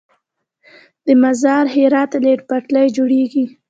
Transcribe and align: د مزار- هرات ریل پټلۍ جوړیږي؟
د 1.05 1.07
مزار- 1.21 1.65
هرات 1.75 2.11
ریل 2.23 2.41
پټلۍ 2.49 2.87
جوړیږي؟ 2.95 3.45